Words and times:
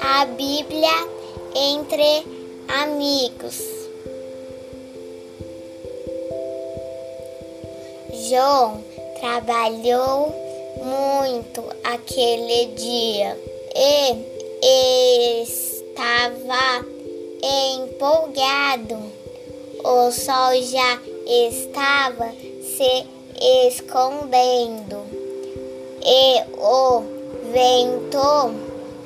A 0.00 0.24
Bíblia 0.26 0.88
entre 1.52 2.24
amigos. 2.68 3.60
João 8.28 8.84
trabalhou 9.18 10.32
muito 10.84 11.64
aquele 11.82 12.66
dia 12.76 13.36
e 13.74 15.42
estava 15.42 16.86
empolgado. 17.74 18.96
O 19.82 20.12
sol 20.12 20.54
já 20.62 21.00
estava 21.26 22.32
se 22.62 23.06
escondendo 23.68 25.15
e 26.06 26.44
o 26.56 27.02
vento 27.52 28.54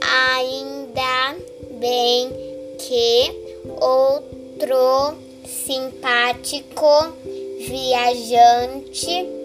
Ainda 0.00 1.36
bem 1.72 2.30
que 2.78 3.30
outro 3.78 5.18
simpático 5.46 7.12
viajante 7.58 9.41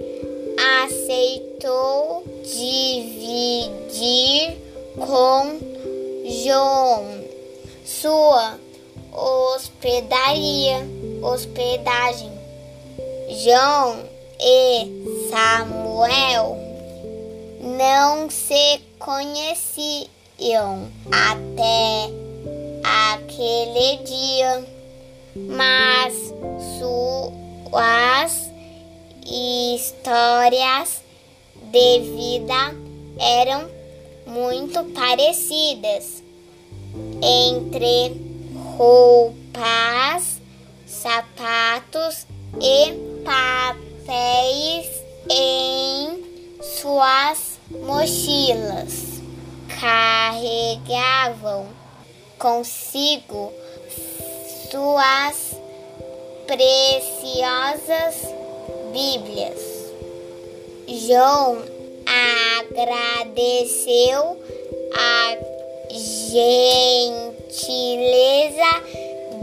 aceitou 0.85 2.23
dividir 2.43 4.57
com 4.95 5.59
João 6.43 7.23
sua 7.85 8.59
hospedaria, 9.13 10.85
hospedagem. 11.21 12.31
João 13.29 14.03
e 14.39 15.29
Samuel 15.29 16.57
não 17.61 18.29
se 18.29 18.79
conheciam 18.99 20.07
até 21.11 22.09
aquele 23.13 23.97
dia, 24.03 24.65
mas 25.35 26.13
suas 26.77 28.46
histórias 29.29 31.01
de 31.71 31.99
vida 31.99 32.73
eram 33.19 33.69
muito 34.25 34.83
parecidas 34.93 36.23
entre 37.21 38.21
roupas, 38.77 40.39
sapatos 40.85 42.25
e 42.61 42.93
papéis 43.25 44.87
em 45.29 46.23
suas 46.61 47.59
mochilas. 47.69 49.17
Carregavam 49.79 51.67
consigo 52.39 53.51
suas 54.71 55.55
preciosas 56.47 58.36
Bíblias. 58.97 59.61
João 60.87 61.61
agradeceu 62.65 64.41
a 64.91 65.37
gentileza 65.91 67.11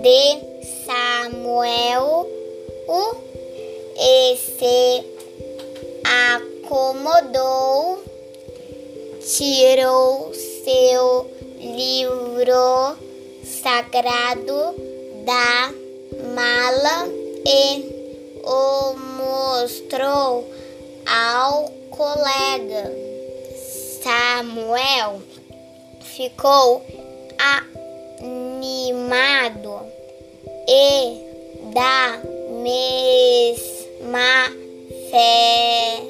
de 0.02 0.40
Samuel 0.84 2.28
e 3.96 4.36
se 4.36 5.04
acomodou, 6.64 8.02
tirou 9.20 10.34
seu 10.64 11.30
livro 11.60 12.96
sagrado 13.44 14.74
da 15.24 15.72
mala 16.34 17.06
e 17.46 17.93
o 18.44 18.94
mostrou 19.16 20.48
ao 21.06 21.70
colega. 21.90 22.92
Samuel 24.02 25.22
ficou 26.00 26.84
animado 28.18 29.80
e 30.68 31.24
da 31.72 32.20
mesma 32.62 34.52
fé 35.10 36.02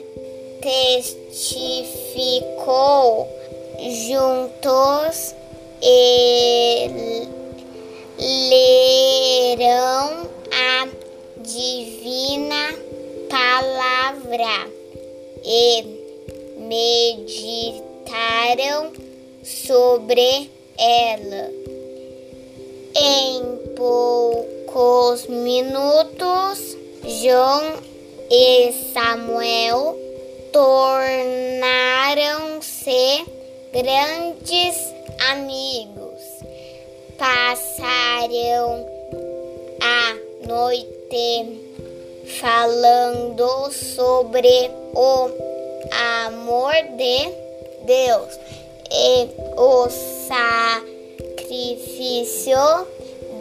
testificou 1.04 2.14
juntos 3.78 5.34
e 5.82 7.28
lerão 9.58 10.28
a 10.50 10.88
divina 11.44 12.74
palavra 13.28 14.70
e 15.44 15.84
meditaram 16.56 17.72
sobre 19.42 20.50
ela. 20.78 21.50
Em 22.96 23.42
poucos 23.76 25.26
minutos, 25.26 26.78
João 27.04 27.74
e 28.30 28.72
Samuel 28.94 29.98
tornaram-se 30.50 31.26
grandes 33.70 34.76
amigos. 35.30 36.22
Passaram 37.18 38.86
a 39.82 40.16
noite 40.48 40.93
falando 42.40 43.70
sobre 43.70 44.70
o 44.94 45.30
amor 46.26 46.72
de 46.96 47.30
Deus 47.84 48.38
e 48.90 49.28
o 49.56 49.88
sacrifício 51.38 52.58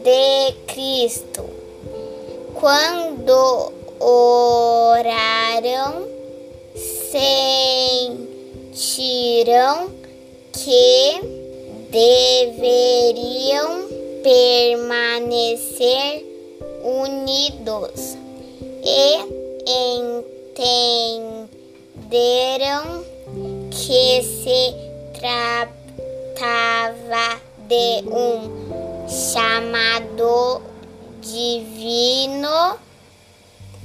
de 0.03 0.53
Cristo. 0.67 1.49
Quando 2.59 3.71
oraram, 3.99 6.13
sentiram 8.73 9.91
que 10.51 11.21
deveriam 11.89 13.87
permanecer 14.23 16.32
unidos 16.83 18.17
e 18.83 19.17
entenderam 21.25 21.63
que 23.71 24.21
se 24.21 24.75
tratava 25.19 25.73
de 27.67 28.03
um 28.09 28.63
chamado 29.07 30.61
divino. 31.21 32.77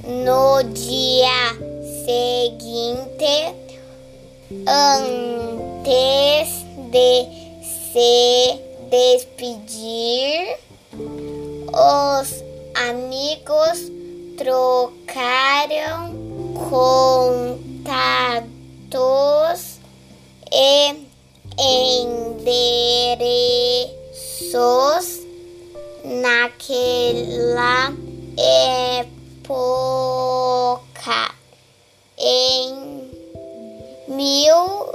No 0.04 0.62
dia 0.62 1.54
seguinte, 2.06 3.54
antes 4.66 6.48
de 6.90 7.26
se 7.62 8.60
despedir, 8.88 10.58
os 11.72 12.47
amigos 12.78 13.90
trocaram 14.36 16.14
contatos 16.70 17.80
e 20.52 20.94
endereços 21.58 22.86
naquela 26.04 27.92
época. 29.00 29.18
Em 32.16 33.10
mil 34.06 34.94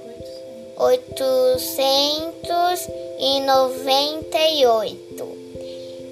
oitocentos 0.77 1.27
e 3.19 3.41
noventa 3.41 4.39
e 4.39 4.65
oito. 4.65 5.27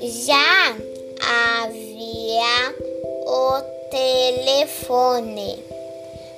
Já 0.01 0.75
havia 1.21 2.75
o 3.25 3.61
telefone, 3.89 5.63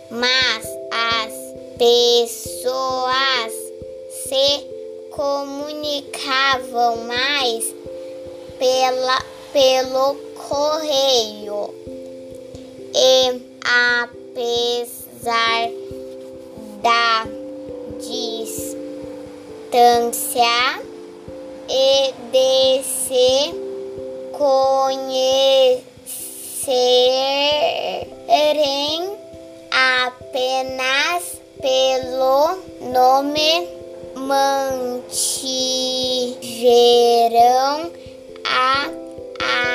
mas 0.10 0.66
as 0.92 1.34
pessoas 1.78 3.54
se 4.28 4.68
comunicavam 5.12 6.98
mais 7.06 7.64
pela, 8.60 9.22
pelo 9.52 10.16
correio. 10.48 11.74
E 12.96 13.42
apesar 14.06 15.70
da 16.82 17.26
distância 18.00 19.74
e 21.70 22.14
de 22.32 22.84
se 22.84 23.63
conhecerem 24.34 25.54
apenas 29.72 31.42
pelo 31.62 32.58
nome 32.92 33.70
mantiveram 34.16 35.12
a 38.46 38.90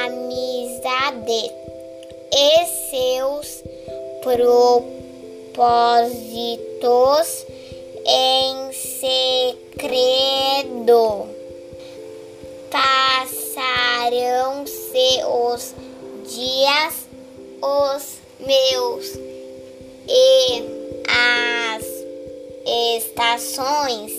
amizade 0.05 1.53
e 2.33 2.67
seus 2.91 3.63
propósitos 4.23 4.87
em 8.07 8.73
segredo. 8.73 10.19
Passarão-se 13.99 15.25
os 15.27 15.75
dias, 16.33 17.09
os 17.61 18.19
meus 18.39 19.19
e 20.07 20.63
as 21.09 21.85
estações. 23.03 24.13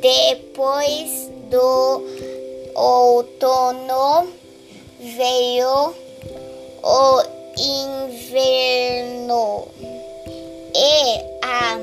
Depois 0.00 1.30
do 1.48 2.02
outono 2.74 4.32
veio 4.98 5.94
o 6.82 7.22
inverno 7.56 9.68
e 10.74 11.22
a 11.40 11.76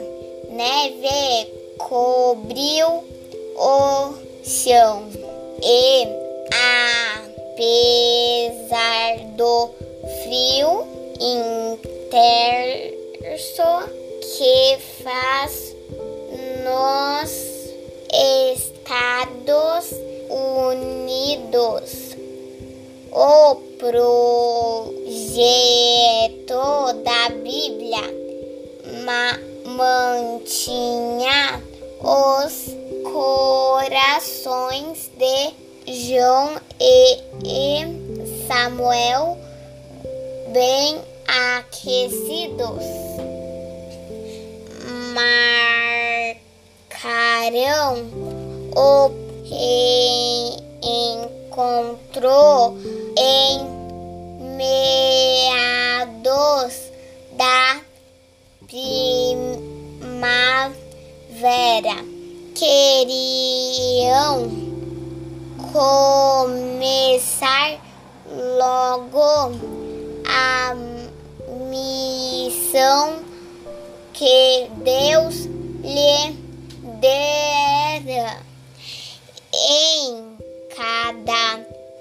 neve 0.50 1.50
cobriu 1.78 3.06
o 3.56 4.14
chão 4.44 5.08
e 5.64 6.25
apesar 7.56 9.19
do 9.38 9.69
frio 10.24 10.86
intenso 11.22 13.63
que 14.38 14.78
faz 15.02 15.74
nos 16.66 17.31
Estados 18.54 19.86
Unidos. 20.30 22.18
O 23.13 23.56
projeto 23.80 24.92
da 27.06 27.30
Bíblia 27.42 28.04
ma 29.06 29.40
mantinha 29.63 31.63
os 32.02 32.75
corações 33.13 35.10
de 35.18 35.65
João 35.88 36.60
e, 36.80 37.20
e 37.44 37.86
Samuel 38.48 39.38
bem 40.52 41.00
aquecidos. 41.28 42.84
Marcarão 47.04 48.06
o 48.76 49.26
encontrou 51.56 52.78
em 53.18 53.60
meados 55.98 56.74
da 57.38 57.81
primavera. 58.68 59.16
Queriam 62.56 63.46
começar 65.75 67.68
logo 68.31 69.51
a 70.25 70.74
missão 71.69 73.19
que 74.13 74.69
Deus 74.77 75.50
lhe 75.83 76.31
dera. 77.02 78.38
Em 79.54 80.38
cada 80.73 81.59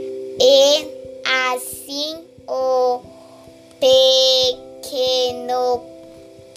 e 0.41 0.87
assim 1.25 2.30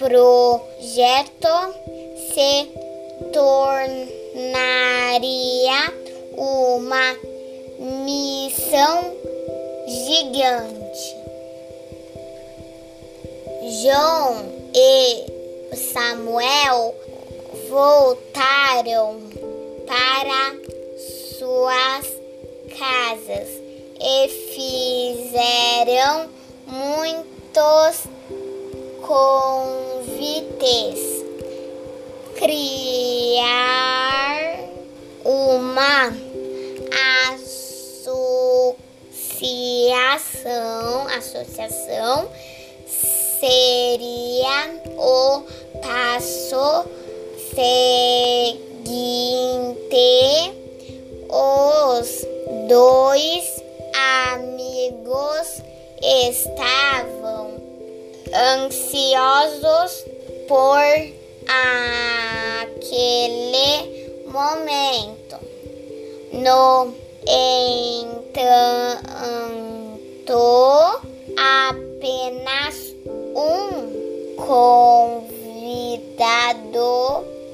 projeto 0.04 1.56
se 2.34 2.68
tornaria 3.32 4.04
uma 6.36 7.16
missão 7.80 9.16
gigante. 9.88 11.16
João 13.82 14.46
e 14.76 15.24
Samuel 15.74 16.94
voltaram 17.70 19.22
para 19.88 20.54
suas 21.38 22.06
casas 22.78 23.48
e 24.02 24.28
fizeram 24.54 26.30
muitos 26.68 28.13
convites. 29.04 30.64
Criar 32.36 33.44
uma 35.24 36.12
associação, 37.36 38.78
associação 41.08 42.28
seria 43.40 44.82
o 44.98 45.44
passo 45.82 46.86
seguinte. 47.54 48.64
Os 51.30 52.26
dois 52.68 53.64
amigos 54.34 55.62
estavam 56.02 57.13
ansiosos 58.34 60.04
por 60.48 60.80
aquele 62.58 63.04
momento. 64.28 65.38
No 66.34 66.94
entanto, 67.28 68.24
apenas 71.38 72.76
um 73.36 74.36
convidado 74.36 75.64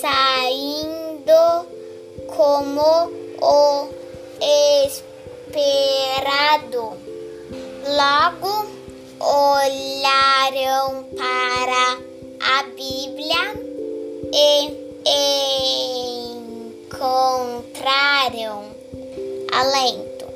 saindo 0.00 1.66
como 2.34 3.12
o 3.40 3.88
esperado. 5.50 6.96
Logo 7.86 8.66
olharam 9.20 11.04
para 11.16 11.98
a 12.40 12.62
Bíblia 12.62 13.54
e 14.32 14.72
encontraram 16.92 18.70
alento. 19.52 20.26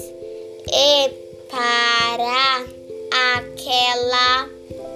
e 0.71 1.11
para 1.51 2.63
aquela 3.35 4.47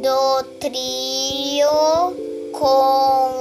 do 0.01 0.45
trio 0.61 2.15
convicto 2.53 3.36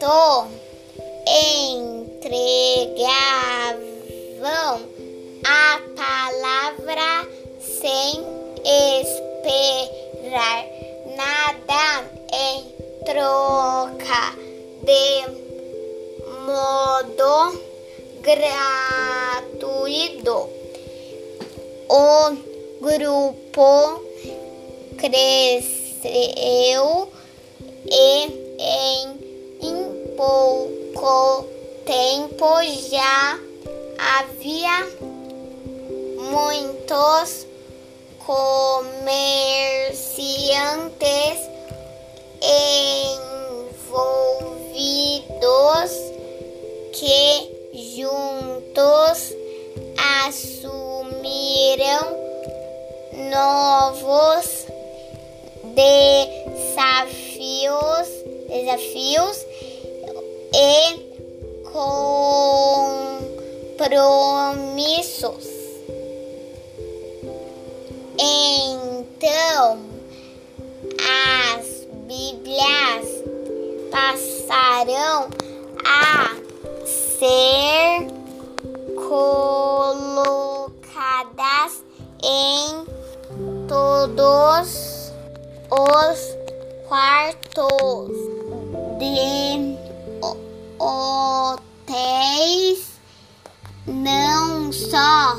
Cristo 0.00 0.48
entregavam 2.16 4.80
a 5.44 5.76
palavra 5.94 7.28
sem 7.60 8.24
esperar 8.64 10.64
nada 11.14 12.08
em 12.32 12.64
troca 13.04 14.34
de 14.84 15.28
modo 16.46 17.60
gratuito. 18.22 19.28
O 21.90 22.32
grupo 22.80 24.00
cresceu 24.96 26.32
e 27.86 28.30
em 28.58 29.19
pouco 30.20 31.48
tempo 31.86 32.46
já 32.90 33.38
havia 34.18 34.86
muitos 36.30 37.46
comerciantes 38.26 39.08
envolvidos 44.42 45.30
que 46.92 47.48
juntos 47.96 49.34
assumiram 50.26 52.04
novos 53.30 54.66
desafios, 56.44 58.08
desafios 58.50 59.49
e 60.60 61.00
compromissos. 61.72 62.20
Então, 68.18 69.80
as 71.56 71.86
Bíblias 72.06 73.06
passarão 73.90 75.30
a 75.82 76.36
ser 76.84 78.08
colocadas 79.88 80.22
em 82.22 82.84
todos 83.66 85.10
os 85.70 86.36
quartos 86.86 88.10
de 88.98 89.49
hotéis, 90.80 91.60
não 93.86 94.72
só 94.72 95.36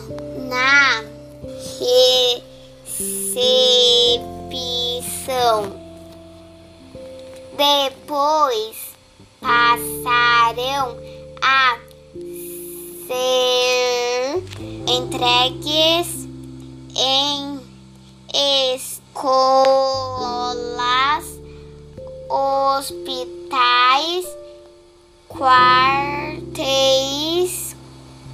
na 0.47 1.03
recepção. 2.99 3.41
Depois 7.57 8.91
passarão 9.39 10.97
a 11.41 11.79
ser 13.07 14.43
entregues 14.87 16.27
em 16.95 17.59
escolas, 18.73 19.31
hospitais, 22.29 24.25
quartéis 25.37 26.41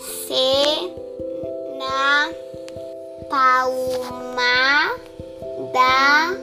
coubesse 0.07 0.95
na 1.79 2.31
palma 3.29 4.95
da 5.73 6.37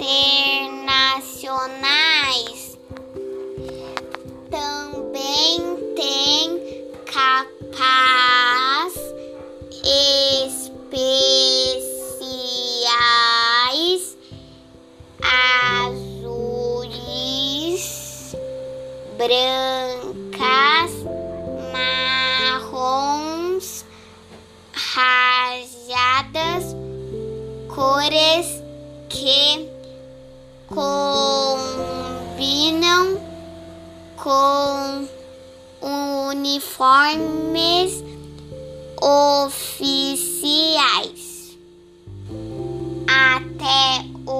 internacionais. 0.00 2.78
Também 4.50 4.87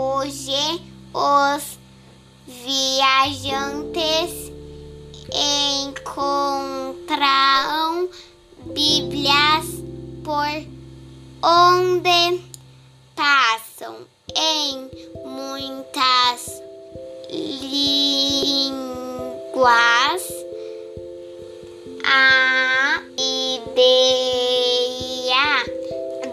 hoje, 0.08 0.80
os 1.12 1.78
viajantes 2.46 4.32
encontram 5.86 7.28
Bíblias 8.72 9.66
por 10.24 10.64
onde 11.42 12.40
passam. 13.14 14.06
Em 14.34 14.90
muitas 15.24 16.62
línguas 17.30 18.78
a 22.04 23.00
ideia 23.18 24.48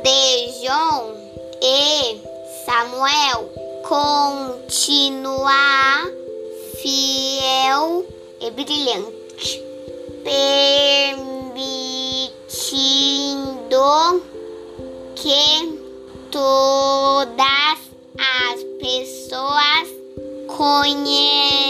de 0.04 0.22
João 0.62 1.16
e 1.62 2.35
Samuel 2.66 3.52
continuar 3.88 4.88
fiel 6.82 8.06
e 8.42 8.50
brilhante, 8.50 9.64
permitindo 10.24 11.46
que 15.16 15.80
todas 16.32 17.80
as 18.18 18.64
pessoas 18.80 19.88
conheçam 20.48 21.65